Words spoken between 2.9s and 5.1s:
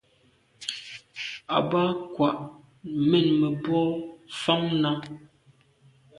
mènmebwô fan nà.